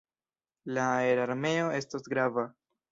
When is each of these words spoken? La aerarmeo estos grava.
La 0.77 0.85
aerarmeo 1.03 1.71
estos 1.83 2.13
grava. 2.17 2.51